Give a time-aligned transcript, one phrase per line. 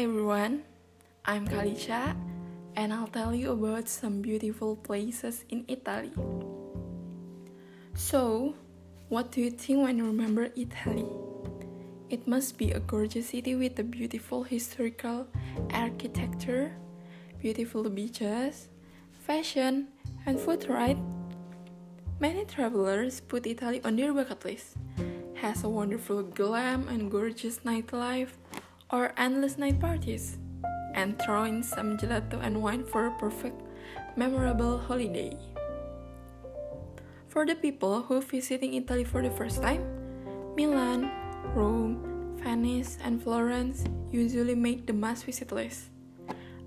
[0.00, 0.62] everyone,
[1.26, 2.16] I'm Kalisha
[2.74, 6.10] and I'll tell you about some beautiful places in Italy.
[7.92, 8.54] So,
[9.10, 11.04] what do you think when you remember Italy?
[12.08, 15.26] It must be a gorgeous city with a beautiful historical
[15.68, 16.72] architecture,
[17.38, 18.68] beautiful beaches,
[19.26, 19.88] fashion,
[20.24, 20.96] and food, right?
[22.20, 24.78] Many travelers put Italy on their bucket list.
[25.34, 28.40] Has a wonderful glam and gorgeous nightlife,
[28.92, 30.38] or endless night parties,
[30.94, 33.60] and throw in some gelato and wine for a perfect,
[34.16, 35.36] memorable holiday.
[37.28, 39.86] For the people who visiting Italy for the first time,
[40.56, 41.10] Milan,
[41.54, 45.90] Rome, Venice, and Florence usually make the must visit list.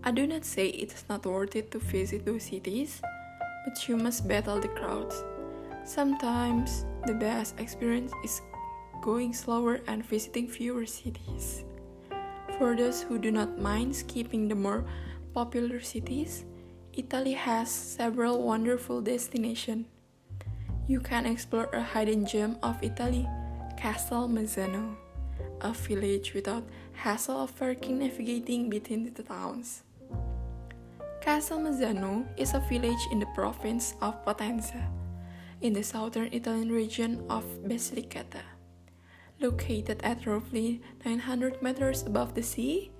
[0.04, 3.02] I do not say it is not worth it to visit those cities,
[3.66, 5.24] but you must battle the crowds.
[5.84, 8.42] Sometimes the best experience is
[9.02, 11.64] going slower and visiting fewer cities.
[12.58, 14.86] For those who do not mind skipping the more
[15.34, 16.46] popular cities,
[16.94, 19.88] Italy has several wonderful destinations.
[20.88, 23.28] You can explore a hidden gem of Italy,
[23.76, 24.96] Castelmezzano,
[25.62, 29.82] a village without hassle of working navigating between the towns.
[31.26, 34.86] Castelmezzano is a village in the province of Potenza,
[35.62, 38.53] in the southern Italian region of Basilicata
[39.40, 42.92] located at roughly 900 meters above the sea.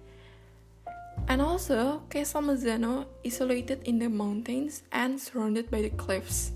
[1.28, 6.52] And also, Castelmezzano isolated in the mountains and surrounded by the cliffs.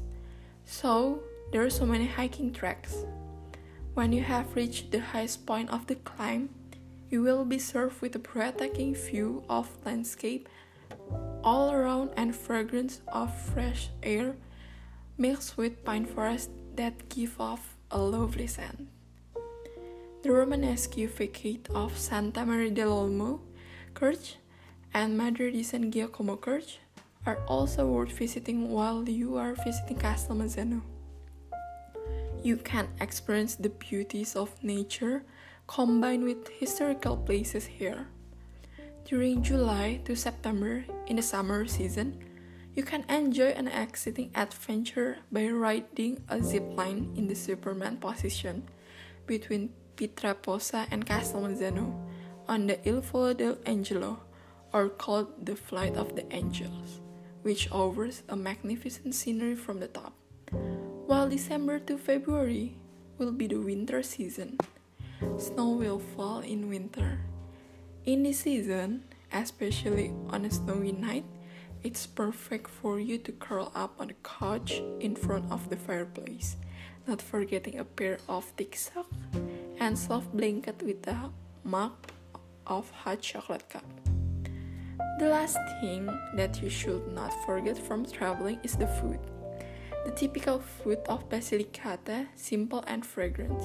[0.65, 3.05] So, there are so many hiking tracks.
[3.93, 6.49] When you have reached the highest point of the climb,
[7.09, 10.49] you will be served with a breathtaking view of landscape
[11.43, 14.35] all around and fragrance of fresh air
[15.17, 18.87] mixed with pine forests that give off a lovely scent.
[20.27, 23.39] The Romanesque facade of Santa Maria dell'Olmo
[23.97, 24.35] Church
[24.93, 26.79] and Madre di San Giacomo Church
[27.25, 30.81] are also worth visiting while you are visiting Castelmezzano.
[32.43, 35.23] You can experience the beauties of nature
[35.65, 38.11] combined with historical places here.
[39.05, 42.19] During July to September in the summer season,
[42.75, 48.67] you can enjoy an exciting adventure by riding a zip line in the Superman position
[49.27, 51.93] between Pietraposa and Castelmezzano
[52.47, 54.19] on the Il Volo dell'Angelo,
[54.73, 57.01] or called the Flight of the Angels,
[57.43, 60.13] which offers a magnificent scenery from the top.
[61.05, 62.75] While December to February
[63.17, 64.57] will be the winter season,
[65.37, 67.19] snow will fall in winter.
[68.05, 71.25] In this season, especially on a snowy night,
[71.83, 76.57] it's perfect for you to curl up on the couch in front of the fireplace,
[77.07, 79.15] not forgetting a pair of thick socks
[79.79, 81.31] and soft blanket with a
[81.63, 81.93] mug
[82.65, 83.85] of hot chocolate cup.
[85.19, 89.19] The last thing that you should not forget from traveling is the food.
[90.05, 93.61] The typical food of Basilicata, simple and fragrant,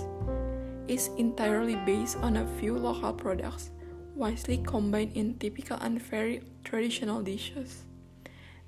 [0.88, 3.70] is entirely based on a few local products,
[4.14, 7.84] wisely combined in typical and very traditional dishes.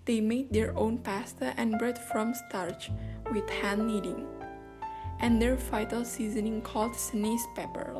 [0.04, 2.90] They made their own pasta and bread from starch
[3.32, 4.26] with hand kneading
[5.20, 7.94] and their vital seasoning called Senise pepper.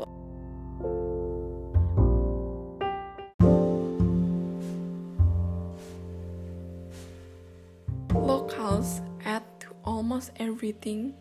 [8.14, 11.14] Locals add to almost everything,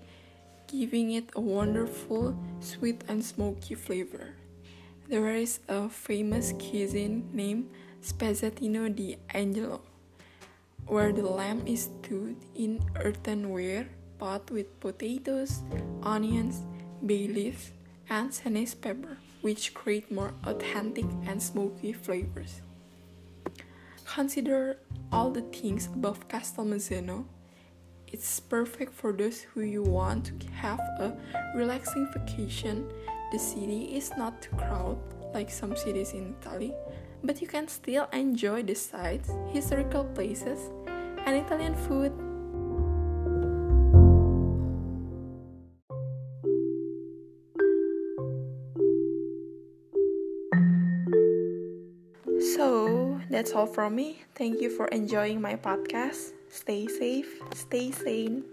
[0.68, 4.36] giving it a wonderful sweet and smoky flavor.
[5.10, 7.70] There is a famous cuisine named
[8.02, 9.82] Spezzatino di Angelo,
[10.88, 13.88] where the lamb is stewed in earthenware
[14.24, 15.60] pot with potatoes,
[16.02, 16.62] onions,
[17.06, 17.72] bay leaves,
[18.10, 22.62] and Senise pepper, which create more authentic and smoky flavors.
[24.06, 24.78] Consider
[25.12, 27.26] all the things above Castelmezzano.
[28.08, 31.18] It's perfect for those who you want to have a
[31.54, 32.88] relaxing vacation.
[33.34, 35.04] The city is not too crowded
[35.34, 36.74] like some cities in Italy,
[37.26, 40.70] but you can still enjoy the sights, historical places,
[41.26, 42.14] and Italian food
[53.34, 54.22] that's all from me.
[54.36, 56.34] Thank you for enjoying my podcast.
[56.52, 58.46] Stay safe, stay sane.